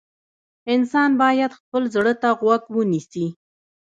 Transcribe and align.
انسان 0.73 1.11
باید 1.21 1.57
خپل 1.59 1.83
زړه 1.95 2.13
ته 2.21 2.29
غوږ 2.39 2.63
ونیسي. 2.75 3.25